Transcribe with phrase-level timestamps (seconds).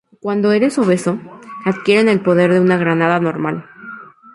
[0.19, 1.19] Cuándo eres obeso,
[1.63, 3.69] adquieren el poder de una granada normal.